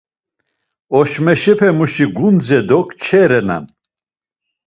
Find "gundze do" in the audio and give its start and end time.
2.15-2.79